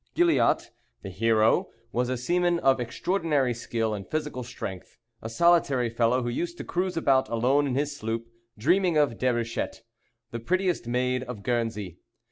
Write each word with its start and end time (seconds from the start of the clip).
Gilliatt, 0.15 0.71
the 1.03 1.11
hero, 1.11 1.69
was 1.91 2.09
a 2.09 2.17
seaman 2.17 2.57
of 2.57 2.79
extraordinary 2.79 3.53
skill 3.53 3.93
and 3.93 4.09
physical 4.09 4.41
strength, 4.41 4.97
a 5.21 5.29
solitary 5.29 5.91
fellow 5.91 6.23
who 6.23 6.29
used 6.29 6.57
to 6.57 6.63
cruise 6.63 6.97
about 6.97 7.29
alone 7.29 7.67
in 7.67 7.75
his 7.75 7.95
sloop, 7.95 8.25
dreaming 8.57 8.97
of 8.97 9.19
Déruchette, 9.19 9.81
the 10.31 10.39
prettiest 10.39 10.87
maid 10.87 11.21
of 11.25 11.43
Guernsey. 11.43 11.99